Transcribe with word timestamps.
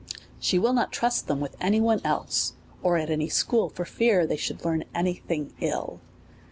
She 0.39 0.57
will 0.57 0.73
not 0.73 0.91
trust 0.91 1.27
them 1.27 1.39
with 1.39 1.55
any 1.61 1.79
one 1.79 2.01
else, 2.03 2.53
or 2.81 2.97
at 2.97 3.11
any 3.11 3.29
school, 3.29 3.69
for 3.69 3.85
fear 3.85 4.25
they 4.25 4.35
should 4.35 4.65
learn 4.65 4.83
any 4.95 5.13
thing 5.13 5.53
ill. 5.61 6.01